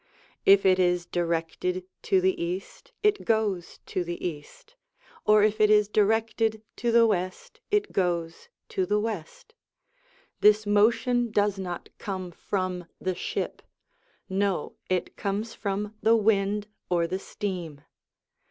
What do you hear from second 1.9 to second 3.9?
to the east, it goes